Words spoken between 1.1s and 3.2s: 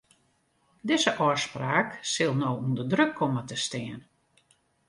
ôfspraak sil no ûnder druk